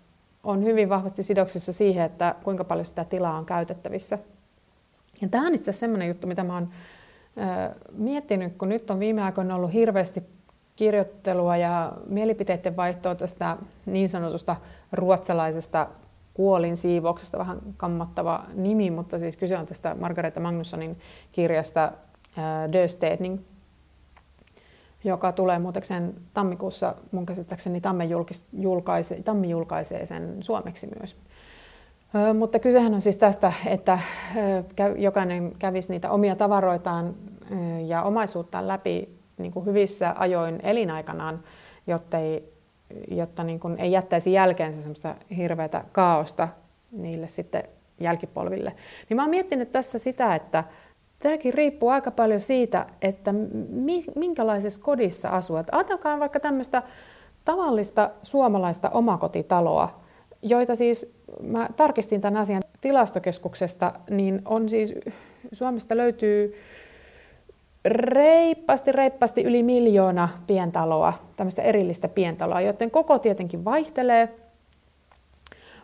on 0.44 0.64
hyvin 0.64 0.88
vahvasti 0.88 1.22
sidoksissa 1.22 1.72
siihen, 1.72 2.04
että 2.04 2.34
kuinka 2.42 2.64
paljon 2.64 2.86
sitä 2.86 3.04
tilaa 3.04 3.38
on 3.38 3.46
käytettävissä. 3.46 4.18
Ja 5.20 5.28
tämä 5.28 5.46
on 5.46 5.54
itse 5.54 5.70
asiassa 5.70 5.80
sellainen 5.80 6.08
juttu, 6.08 6.26
mitä 6.26 6.44
mä 6.44 6.54
oon 6.54 6.68
miettinyt, 7.92 8.56
kun 8.56 8.68
nyt 8.68 8.90
on 8.90 9.00
viime 9.00 9.22
aikoina 9.22 9.56
ollut 9.56 9.72
hirveästi 9.72 10.22
kirjoittelua 10.76 11.56
ja 11.56 11.92
mielipiteiden 12.06 12.76
vaihtoa 12.76 13.14
tästä 13.14 13.56
niin 13.86 14.08
sanotusta 14.08 14.56
ruotsalaisesta 14.92 15.86
kuolin 16.34 16.76
siivouksesta, 16.76 17.38
vähän 17.38 17.58
kammattava 17.76 18.44
nimi, 18.54 18.90
mutta 18.90 19.18
siis 19.18 19.36
kyse 19.36 19.58
on 19.58 19.66
tästä 19.66 19.96
Margareta 20.00 20.40
Magnussonin 20.40 20.98
kirjasta 21.32 21.92
Döstedning, 22.72 23.40
joka 25.04 25.32
tulee 25.32 25.58
muutekseen 25.58 26.14
tammikuussa, 26.34 26.94
mun 27.12 27.26
käsittääkseni 27.26 27.80
Tamme, 27.80 28.08
julkaise, 28.52 29.22
Tammi 29.22 29.50
julkaisee 29.50 30.06
sen 30.06 30.36
suomeksi 30.40 30.88
myös. 31.00 31.16
Mutta 32.38 32.58
kysehän 32.58 32.94
on 32.94 33.00
siis 33.00 33.16
tästä, 33.16 33.52
että 33.66 33.98
jokainen 34.96 35.52
kävisi 35.58 35.92
niitä 35.92 36.10
omia 36.10 36.36
tavaroitaan 36.36 37.14
ja 37.86 38.02
omaisuuttaan 38.02 38.68
läpi 38.68 39.08
niin 39.38 39.52
kuin 39.52 39.66
hyvissä 39.66 40.14
ajoin 40.18 40.60
elinaikanaan, 40.62 41.40
jotta 41.86 42.18
ei, 42.18 42.52
jotta 43.10 43.44
niin 43.44 43.60
kuin 43.60 43.78
ei 43.78 43.92
jättäisi 43.92 44.32
jälkeensä 44.32 44.82
semmoista 44.82 45.14
hirveätä 45.36 45.84
kaaosta 45.92 46.48
niille 46.92 47.28
sitten 47.28 47.64
jälkipolville. 48.00 48.74
Niin 49.08 49.16
mä 49.16 49.22
oon 49.22 49.30
miettinyt 49.30 49.72
tässä 49.72 49.98
sitä, 49.98 50.34
että 50.34 50.64
Tämäkin 51.18 51.54
riippuu 51.54 51.88
aika 51.88 52.10
paljon 52.10 52.40
siitä, 52.40 52.86
että 53.02 53.34
minkälaisessa 54.16 54.80
kodissa 54.80 55.28
asuat. 55.28 55.66
Ajatelkaa 55.72 56.20
vaikka 56.20 56.40
tämmöistä 56.40 56.82
tavallista 57.44 58.10
suomalaista 58.22 58.90
omakotitaloa, 58.90 60.00
joita 60.42 60.74
siis, 60.74 61.14
mä 61.42 61.68
tarkistin 61.76 62.20
tämän 62.20 62.40
asian 62.40 62.62
tilastokeskuksesta, 62.80 63.92
niin 64.10 64.42
on 64.44 64.68
siis, 64.68 64.94
Suomesta 65.52 65.96
löytyy 65.96 66.54
reippaasti, 67.84 68.92
reippaasti 68.92 69.42
yli 69.42 69.62
miljoona 69.62 70.28
pientaloa, 70.46 71.12
tämmöistä 71.36 71.62
erillistä 71.62 72.08
pientaloa, 72.08 72.60
joten 72.60 72.90
koko 72.90 73.18
tietenkin 73.18 73.64
vaihtelee, 73.64 74.34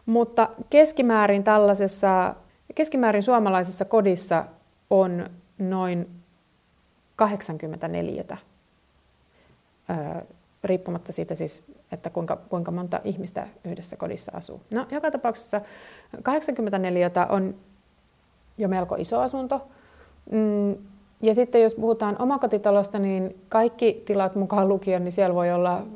mutta 0.06 0.48
keskimäärin 0.70 1.44
tällaisessa, 1.44 2.34
keskimäärin 2.74 3.22
suomalaisessa 3.22 3.84
kodissa 3.84 4.44
on 4.90 5.30
noin 5.58 6.08
84, 7.16 8.24
öö, 9.90 10.22
riippumatta 10.64 11.12
siitä 11.12 11.34
siis, 11.34 11.62
että 11.92 12.10
kuinka, 12.10 12.36
kuinka 12.36 12.70
monta 12.70 13.00
ihmistä 13.04 13.48
yhdessä 13.64 13.96
kodissa 13.96 14.32
asuu. 14.34 14.60
No, 14.70 14.86
joka 14.90 15.10
tapauksessa 15.10 15.60
84 16.22 17.10
on 17.28 17.54
jo 18.58 18.68
melko 18.68 18.94
iso 18.94 19.20
asunto. 19.20 19.68
Mm, 20.30 20.76
ja 21.22 21.34
sitten 21.34 21.62
jos 21.62 21.74
puhutaan 21.74 22.16
omakotitalosta, 22.18 22.98
niin 22.98 23.40
kaikki 23.48 24.02
tilat 24.06 24.34
mukaan 24.34 24.68
lukien, 24.68 25.04
niin 25.04 25.12
siellä 25.12 25.34
voi 25.34 25.52
olla 25.52 25.86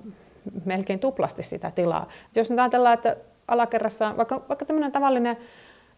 melkein 0.64 0.98
tuplasti 0.98 1.42
sitä 1.42 1.70
tilaa. 1.70 2.08
Jos 2.34 2.50
nyt 2.50 2.58
ajatellaan, 2.58 2.94
että 2.94 3.16
alakerrassa, 3.48 4.16
vaikka, 4.16 4.42
vaikka 4.48 4.64
tämmöinen 4.64 4.92
tavallinen 4.92 5.36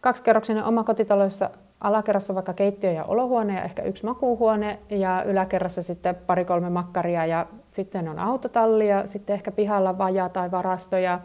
kaksikerroksinen 0.01 0.63
omakotitalo, 0.63 1.23
jossa 1.23 1.49
alakerrassa 1.81 2.35
vaikka 2.35 2.53
keittiö 2.53 2.91
ja 2.91 3.03
olohuone 3.03 3.55
ja 3.55 3.63
ehkä 3.63 3.81
yksi 3.81 4.05
makuuhuone 4.05 4.79
ja 4.89 5.23
yläkerrassa 5.23 5.83
sitten 5.83 6.15
pari-kolme 6.15 6.69
makkaria 6.69 7.25
ja 7.25 7.45
sitten 7.71 8.07
on 8.07 8.19
autotalli 8.19 8.87
ja 8.87 9.07
sitten 9.07 9.33
ehkä 9.33 9.51
pihalla 9.51 9.97
vaja 9.97 10.29
tai 10.29 10.51
varasto 10.51 10.97
ja 10.97 11.19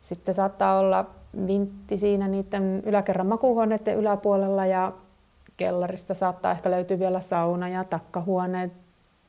sitten 0.00 0.34
saattaa 0.34 0.78
olla 0.78 1.06
vintti 1.46 1.98
siinä 1.98 2.28
niiden 2.28 2.82
yläkerran 2.86 3.26
makuuhuoneiden 3.26 3.96
yläpuolella 3.96 4.66
ja 4.66 4.92
kellarista 5.56 6.14
saattaa 6.14 6.52
ehkä 6.52 6.70
löytyä 6.70 6.98
vielä 6.98 7.20
sauna 7.20 7.68
ja 7.68 7.84
takkahuone 7.84 8.70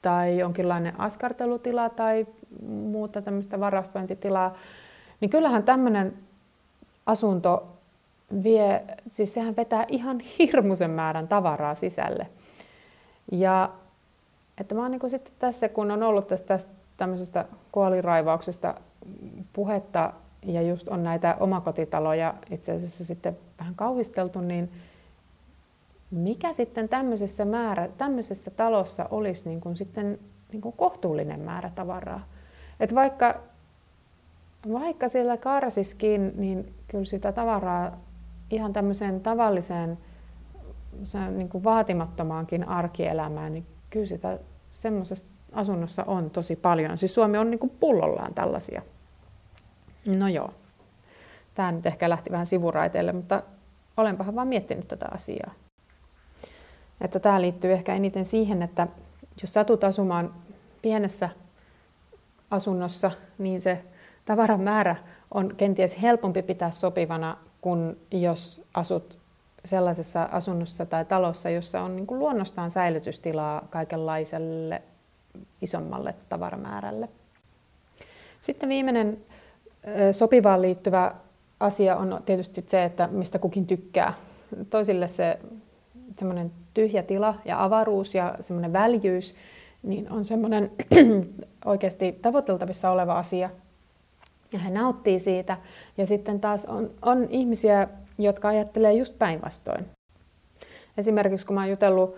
tai 0.01 0.39
jonkinlainen 0.39 1.00
askartelutila 1.00 1.89
tai 1.89 2.27
muuta 2.68 3.22
tämmöistä 3.22 3.60
varastointitilaa, 3.60 4.56
niin 5.22 5.30
kyllähän 5.30 5.63
tämmöinen 5.63 6.13
asunto 7.06 7.71
vie, 8.44 8.82
siis 9.12 9.34
sehän 9.34 9.56
vetää 9.56 9.86
ihan 9.88 10.20
hirmuisen 10.20 10.92
määrän 10.92 11.28
tavaraa 11.28 11.76
sisälle. 11.76 12.28
Ja 13.32 13.70
että 14.58 14.76
mä 14.76 14.82
oon 14.82 14.92
niin 14.92 15.10
sitten 15.10 15.34
tässä, 15.40 15.70
kun 15.70 15.92
on 15.92 16.04
ollut 16.04 16.28
tästä, 16.28 16.48
tästä 16.48 16.72
tämmöisestä 16.98 17.46
kuoliraivauksesta 17.72 18.76
puhetta 19.54 20.14
ja 20.44 20.62
just 20.62 20.88
on 20.88 21.04
näitä 21.04 21.38
omakotitaloja 21.40 22.34
itse 22.52 22.72
asiassa 22.72 23.06
sitten 23.06 23.38
vähän 23.60 23.76
kauhisteltu, 23.76 24.42
niin 24.42 24.72
mikä 26.12 26.54
sitten 26.54 26.90
tämmöisessä, 26.90 27.46
määrä, 27.46 27.90
tämmöisessä 27.98 28.52
talossa 28.52 29.08
olisi 29.12 29.50
niin 29.50 29.62
kuin 29.62 29.76
sitten 29.76 30.20
niin 30.52 30.62
kuin 30.62 30.76
kohtuullinen 30.78 31.40
määrä 31.40 31.72
tavaraa? 31.76 32.28
Et 32.80 32.96
vaikka, 32.96 33.36
vaikka 34.74 35.10
siellä 35.10 35.38
karsiskin, 35.38 36.34
niin 36.38 36.74
kyllä 36.88 37.06
sitä 37.06 37.32
tavaraa 37.32 37.98
ihan 38.51 38.74
tämmöiseen 38.74 39.22
tavalliseen 39.22 39.98
niin 41.36 41.50
kuin 41.50 41.63
vaatimattomaankin 41.63 42.67
arkielämään, 42.67 43.53
niin 43.53 43.65
kyllä 43.89 44.05
sitä 44.05 44.39
semmoisessa 44.72 45.25
asunnossa 45.51 46.03
on 46.03 46.29
tosi 46.29 46.55
paljon. 46.55 46.98
Siis 46.98 47.13
Suomi 47.13 47.38
on 47.38 47.51
niin 47.51 47.60
kuin 47.60 47.74
pullollaan 47.79 48.34
tällaisia. 48.34 48.81
No 50.17 50.27
joo, 50.27 50.53
tämä 51.55 51.72
nyt 51.72 51.86
ehkä 51.86 52.10
lähti 52.10 52.31
vähän 52.31 52.46
sivuraiteille, 52.46 53.13
mutta 53.13 53.43
olenpahan 53.98 54.36
vaan 54.36 54.48
miettinyt 54.48 54.88
tätä 54.88 55.05
asiaa. 55.12 55.51
Että 57.01 57.20
tämä 57.20 57.41
liittyy 57.41 57.74
ehkä 57.74 57.96
eniten 57.96 58.25
siihen, 58.25 58.62
että 58.62 58.88
jos 59.41 59.53
satut 59.53 59.84
asumaan 59.84 60.34
pienessä 60.81 61.29
asunnossa, 62.51 63.12
niin 63.38 63.62
se 63.62 63.84
tavaran 64.25 64.62
määrä 64.62 64.96
on 65.34 65.55
kenties 65.58 66.01
helpompi 66.01 66.41
pitää 66.41 66.72
sopivana 66.72 67.38
kuin 67.62 67.98
jos 68.12 68.62
asut 68.74 69.18
sellaisessa 69.65 70.24
asunnossa 70.24 70.86
tai 70.86 71.06
talossa, 71.06 71.50
jossa 71.50 71.82
on 71.82 71.96
niin 71.96 72.08
kuin 72.08 72.20
luonnostaan 72.20 72.72
säilytystilaa 72.72 73.68
kaikenlaiselle 73.70 74.82
isommalle 75.62 76.15
tavaramäärälle. 76.30 77.10
Sitten 78.41 78.70
viimeinen 78.70 79.18
sopivaan 80.12 80.62
liittyvä 80.62 81.15
asia 81.60 81.96
on 81.96 82.22
tietysti 82.25 82.65
se, 82.68 82.84
että 82.84 83.08
mistä 83.08 83.39
kukin 83.39 83.68
tykkää. 83.68 84.13
Toisille 84.70 85.08
se 85.08 85.39
semmoinen 86.20 86.51
tyhjä 86.74 87.03
tila 87.03 87.36
ja 87.46 87.63
avaruus 87.63 88.15
ja 88.15 88.36
semmoinen 88.41 88.74
väljyys 88.74 89.36
niin 89.84 90.12
on 90.12 90.25
semmoinen 90.25 90.72
oikeasti 91.65 92.20
tavoiteltavissa 92.22 92.91
oleva 92.91 93.20
asia– 93.20 93.50
ja 94.53 94.60
he 94.60 94.70
nauttii 94.70 95.20
siitä. 95.20 95.58
Ja 95.98 96.05
sitten 96.05 96.39
taas 96.39 96.65
on, 96.65 96.91
on 97.01 97.27
ihmisiä, 97.29 97.88
jotka 98.17 98.48
ajattelee 98.48 98.93
just 98.93 99.20
päinvastoin. 99.20 99.86
Esimerkiksi 100.98 101.46
kun 101.46 101.53
mä 101.53 101.62
oon 101.62 101.70
jutellut 101.70 102.15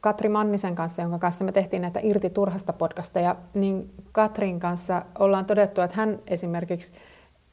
Katri 0.00 0.28
Mannisen 0.28 0.74
kanssa, 0.74 1.02
jonka 1.02 1.18
kanssa 1.18 1.44
me 1.44 1.52
tehtiin 1.52 1.82
näitä 1.82 2.00
Irti 2.02 2.30
turhasta 2.30 2.72
podcasteja, 2.72 3.36
niin 3.54 3.90
Katrin 4.12 4.60
kanssa 4.60 5.02
ollaan 5.18 5.44
todettu, 5.44 5.80
että 5.80 5.96
hän 5.96 6.18
esimerkiksi 6.26 6.96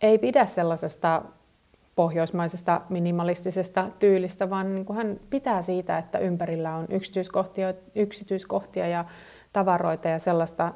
ei 0.01 0.17
pidä 0.17 0.45
sellaisesta 0.45 1.21
pohjoismaisesta 1.95 2.81
minimalistisesta 2.89 3.89
tyylistä, 3.99 4.49
vaan 4.49 4.75
niin 4.75 4.85
kuin 4.85 4.97
hän 4.97 5.19
pitää 5.29 5.61
siitä, 5.61 5.97
että 5.97 6.19
ympärillä 6.19 6.75
on 6.75 6.85
yksityiskohtia, 6.89 7.73
yksityiskohtia 7.95 8.87
ja 8.87 9.05
tavaroita 9.53 10.07
ja 10.07 10.19
sellaista. 10.19 10.73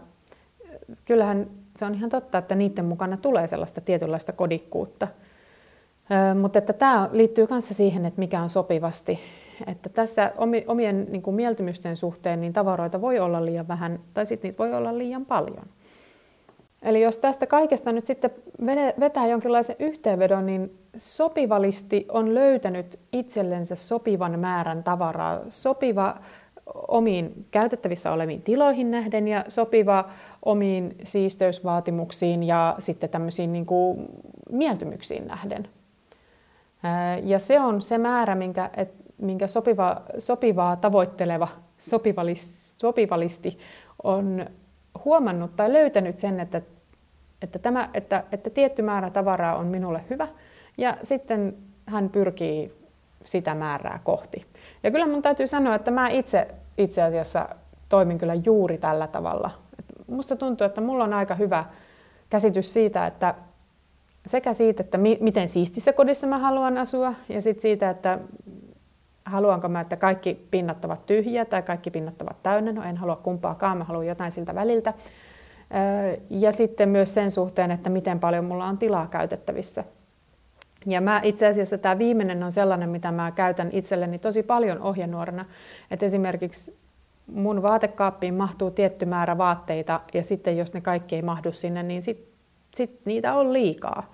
Kyllähän 1.06 1.48
se 1.80 1.86
on 1.86 1.96
ihan 1.96 2.10
totta, 2.10 2.38
että 2.38 2.56
niiden 2.56 2.86
mukana 2.86 3.18
tulee 3.18 3.48
sellaista 3.48 3.82
tietynlaista 3.82 4.32
kodikkuutta. 4.32 5.08
mutta 6.42 6.60
että 6.60 6.74
tämä 6.74 7.10
liittyy 7.12 7.48
myös 7.50 7.70
siihen, 7.70 8.06
että 8.06 8.20
mikä 8.20 8.42
on 8.42 8.50
sopivasti. 8.50 9.20
Että 9.68 9.90
tässä 9.90 10.32
omien 10.68 11.08
niin 11.10 11.22
kuin 11.22 11.36
mieltymysten 11.36 11.98
suhteen 11.98 12.42
niin 12.42 12.54
tavaroita 12.54 13.02
voi 13.02 13.20
olla 13.20 13.46
liian 13.46 13.68
vähän 13.68 14.00
tai 14.14 14.26
sitten 14.26 14.50
niitä 14.50 14.58
voi 14.58 14.74
olla 14.74 14.98
liian 14.98 15.26
paljon. 15.26 15.66
Eli 16.82 17.02
jos 17.02 17.18
tästä 17.18 17.48
kaikesta 17.48 17.92
nyt 17.92 18.06
sitten 18.06 18.32
vetää 19.00 19.28
jonkinlaisen 19.28 19.76
yhteenvedon, 19.80 20.46
niin 20.46 20.78
sopivalisti 20.96 22.06
on 22.12 22.36
löytänyt 22.36 23.00
itsellensä 23.14 23.76
sopivan 23.76 24.40
määrän 24.40 24.84
tavaraa, 24.84 25.40
sopiva 25.50 26.18
omiin 26.88 27.46
käytettävissä 27.52 28.12
oleviin 28.12 28.42
tiloihin 28.42 28.92
nähden 28.92 29.28
ja 29.28 29.46
sopiva 29.48 30.10
omiin 30.46 30.96
siisteysvaatimuksiin 31.04 32.44
ja 32.44 32.76
sitten 32.80 33.10
tämmöisiin 33.10 33.54
niin 33.54 33.66
kuin 33.66 34.08
mieltymyksiin 34.52 35.28
nähden. 35.28 35.68
Ja 37.24 37.40
se 37.40 37.60
on 37.60 37.82
se 37.82 37.98
määrä, 37.98 38.36
minkä, 38.36 38.70
et, 38.78 38.94
minkä 39.18 39.48
sopiva, 39.48 40.02
sopivaa 40.20 40.76
tavoitteleva 40.76 41.48
sopivalisti, 41.78 42.54
sopivalisti 42.58 43.60
on 44.04 44.46
huomannut 45.06 45.56
tai 45.56 45.74
löytänyt 45.74 46.18
sen, 46.18 46.40
että, 46.40 46.62
että, 47.42 47.60
tämä, 47.60 47.90
että, 47.94 48.24
että 48.32 48.50
tietty 48.50 48.82
määrä 48.82 49.10
tavaraa 49.10 49.56
on 49.56 49.66
minulle 49.66 50.04
hyvä, 50.10 50.28
ja 50.78 50.98
sitten 51.04 51.58
hän 51.86 52.10
pyrkii 52.10 52.74
sitä 53.24 53.56
määrää 53.56 54.00
kohti. 54.04 54.46
Ja 54.84 54.92
kyllä 54.92 55.08
mun 55.08 55.22
täytyy 55.22 55.48
sanoa, 55.48 55.76
että 55.76 55.92
mä 55.92 56.10
itse 56.10 56.48
itse 56.78 57.04
asiassa 57.04 57.50
toimin 57.90 58.18
kyllä 58.18 58.34
juuri 58.34 58.78
tällä 58.78 59.08
tavalla. 59.08 59.52
Musta 60.10 60.36
tuntuu, 60.36 60.66
että 60.66 60.82
mulla 60.82 61.04
on 61.04 61.14
aika 61.14 61.36
hyvä 61.36 61.66
käsitys 62.30 62.74
siitä, 62.74 63.08
että 63.08 63.36
sekä 64.26 64.54
siitä, 64.54 64.84
että 64.84 64.98
mi- 64.98 65.18
miten 65.22 65.50
siistissä 65.50 65.94
kodissa 65.94 66.28
mä 66.28 66.38
haluan 66.38 66.78
asua, 66.78 67.14
ja 67.30 67.42
sitten 67.42 67.62
siitä, 67.62 67.90
että 67.90 68.20
haluanko 69.26 69.68
mä, 69.68 69.82
että 69.82 69.96
kaikki 69.96 70.48
pinnat 70.52 70.86
ovat 70.86 71.06
tyhjiä 71.06 71.46
tai 71.46 71.62
kaikki 71.62 71.92
pinnat 71.92 72.22
ovat 72.22 72.44
täynnä. 72.44 72.72
No 72.72 72.84
en 72.84 72.98
halua 72.98 73.16
kumpaakaan, 73.16 73.78
mä 73.78 73.84
haluan 73.84 74.08
jotain 74.08 74.32
siltä 74.32 74.56
väliltä. 74.56 74.94
Ja 76.30 76.52
sitten 76.52 76.90
myös 76.90 77.14
sen 77.14 77.32
suhteen, 77.32 77.72
että 77.72 77.90
miten 77.90 78.20
paljon 78.20 78.46
mulla 78.46 78.66
on 78.66 78.78
tilaa 78.78 79.08
käytettävissä. 79.08 79.84
Ja 80.86 81.02
mä 81.02 81.22
itse 81.24 81.48
asiassa 81.48 81.78
tämä 81.78 81.98
viimeinen 81.98 82.44
on 82.44 82.52
sellainen, 82.52 82.90
mitä 82.90 83.12
mä 83.12 83.32
käytän 83.32 83.70
itselleni 83.72 84.20
tosi 84.20 84.44
paljon 84.44 84.82
ohjenuorana. 84.82 85.46
Että 85.92 86.06
esimerkiksi 86.06 86.78
mun 87.34 87.62
vaatekaappiin 87.62 88.34
mahtuu 88.34 88.72
tietty 88.72 89.06
määrä 89.06 89.38
vaatteita 89.38 90.00
ja 90.14 90.24
sitten 90.24 90.58
jos 90.58 90.74
ne 90.74 90.82
kaikki 90.82 91.16
ei 91.16 91.22
mahdu 91.22 91.52
sinne, 91.52 91.84
niin 91.84 92.02
sit, 92.02 92.30
sit 92.76 93.06
niitä 93.06 93.34
on 93.34 93.54
liikaa. 93.54 94.12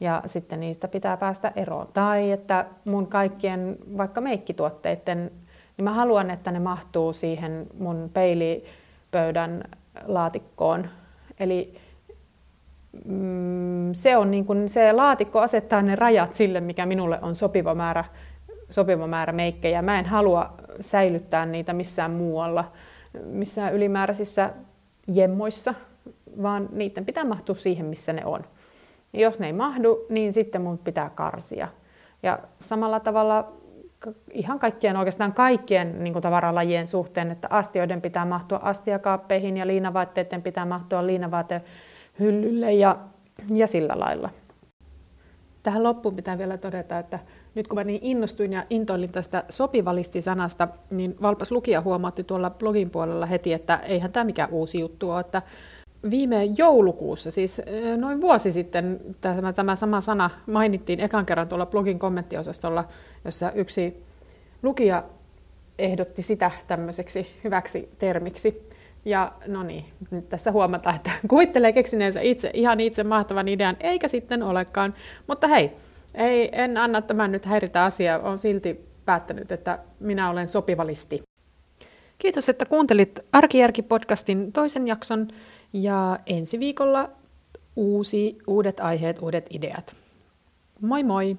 Ja 0.00 0.22
sitten 0.26 0.60
niistä 0.60 0.88
pitää 0.88 1.16
päästä 1.16 1.52
eroon. 1.56 1.88
Tai 1.94 2.30
että 2.30 2.66
mun 2.84 3.06
kaikkien 3.06 3.78
vaikka 3.96 4.20
meikkituotteiden, 4.20 5.30
niin 5.76 5.84
mä 5.84 5.92
haluan, 5.92 6.30
että 6.30 6.52
ne 6.52 6.58
mahtuu 6.58 7.12
siihen 7.12 7.66
mun 7.78 8.10
peilipöydän 8.12 9.64
laatikkoon. 10.06 10.88
Eli 11.40 11.74
mm, 13.04 13.90
se 13.92 14.16
on 14.16 14.30
niin 14.30 14.44
kuin, 14.44 14.68
se 14.68 14.92
laatikko 14.92 15.40
asettaa 15.40 15.82
ne 15.82 15.96
rajat 15.96 16.34
sille, 16.34 16.60
mikä 16.60 16.86
minulle 16.86 17.18
on 17.22 17.34
sopiva 17.34 17.74
määrä, 17.74 18.04
sopiva 18.70 19.06
määrä 19.06 19.32
meikkejä. 19.32 19.82
Mä 19.82 19.98
en 19.98 20.06
halua 20.06 20.54
säilyttää 20.80 21.46
niitä 21.46 21.72
missään 21.72 22.10
muualla, 22.10 22.72
missään 23.24 23.74
ylimääräisissä 23.74 24.50
jemmoissa, 25.12 25.74
vaan 26.42 26.68
niiden 26.72 27.06
pitää 27.06 27.24
mahtua 27.24 27.54
siihen, 27.54 27.86
missä 27.86 28.12
ne 28.12 28.24
on. 28.24 28.44
Ja 29.12 29.20
jos 29.20 29.38
ne 29.40 29.46
ei 29.46 29.52
mahdu, 29.52 30.06
niin 30.08 30.32
sitten 30.32 30.62
mun 30.62 30.78
pitää 30.78 31.10
karsia. 31.10 31.68
Ja 32.22 32.38
samalla 32.60 33.00
tavalla 33.00 33.52
ihan 34.30 34.58
kaikkien, 34.58 34.96
oikeastaan 34.96 35.32
kaikkien 35.32 36.04
niin 36.04 36.12
kuin 36.12 36.22
tavaralajien 36.22 36.86
suhteen, 36.86 37.30
että 37.30 37.48
astioiden 37.50 38.00
pitää 38.02 38.24
mahtua 38.24 38.60
astiakaappeihin 38.62 39.56
ja 39.56 39.66
liinavaatteiden 39.66 40.42
pitää 40.42 40.64
mahtua 40.64 41.06
liinavaatehyllylle 41.06 42.72
ja, 42.72 42.96
ja 43.54 43.66
sillä 43.66 43.94
lailla. 43.96 44.30
Tähän 45.62 45.82
loppuun 45.82 46.16
pitää 46.16 46.38
vielä 46.38 46.56
todeta, 46.56 46.98
että 46.98 47.18
nyt 47.54 47.68
kun 47.68 47.78
mä 47.78 47.84
niin 47.84 48.00
innostuin 48.02 48.52
ja 48.52 48.64
intoilin 48.70 49.12
tästä 49.12 49.44
sopivalisti-sanasta, 49.48 50.68
niin 50.90 51.16
valpas 51.22 51.52
lukija 51.52 51.80
huomautti 51.80 52.24
tuolla 52.24 52.50
blogin 52.50 52.90
puolella 52.90 53.26
heti, 53.26 53.52
että 53.52 53.76
eihän 53.76 54.12
tämä 54.12 54.24
mikään 54.24 54.50
uusi 54.50 54.80
juttu 54.80 55.10
ole, 55.10 55.20
että 55.20 55.42
viime 56.10 56.44
joulukuussa, 56.44 57.30
siis 57.30 57.60
noin 57.96 58.20
vuosi 58.20 58.52
sitten, 58.52 59.00
tämä, 59.20 59.52
tämä 59.52 59.76
sama 59.76 60.00
sana 60.00 60.30
mainittiin 60.46 61.00
ekan 61.00 61.26
kerran 61.26 61.48
tuolla 61.48 61.66
blogin 61.66 61.98
kommenttiosastolla, 61.98 62.84
jossa 63.24 63.52
yksi 63.52 64.02
lukija 64.62 65.04
ehdotti 65.78 66.22
sitä 66.22 66.50
tämmöiseksi 66.66 67.26
hyväksi 67.44 67.88
termiksi. 67.98 68.68
Ja 69.04 69.32
no 69.46 69.62
niin, 69.62 69.84
nyt 70.10 70.28
tässä 70.28 70.52
huomataan, 70.52 70.96
että 70.96 71.10
kuvittelee 71.28 71.72
keksineensä 71.72 72.20
itse 72.20 72.50
ihan 72.54 72.80
itse 72.80 73.04
mahtavan 73.04 73.48
idean, 73.48 73.76
eikä 73.80 74.08
sitten 74.08 74.42
olekaan. 74.42 74.94
Mutta 75.26 75.48
hei, 75.48 75.72
ei, 76.18 76.48
en 76.52 76.76
anna 76.76 77.02
tämän 77.02 77.32
nyt 77.32 77.44
häiritä 77.44 77.84
asiaa, 77.84 78.18
olen 78.18 78.38
silti 78.38 78.88
päättänyt, 79.04 79.52
että 79.52 79.78
minä 80.00 80.30
olen 80.30 80.48
sopivalisti. 80.48 81.22
Kiitos, 82.18 82.48
että 82.48 82.66
kuuntelit 82.66 83.18
Arkijärki-podcastin 83.32 84.52
toisen 84.52 84.88
jakson 84.88 85.28
ja 85.72 86.18
ensi 86.26 86.58
viikolla 86.58 87.10
uusi, 87.76 88.38
uudet 88.46 88.80
aiheet, 88.80 89.18
uudet 89.22 89.46
ideat. 89.50 89.96
Moi 90.80 91.02
moi! 91.04 91.36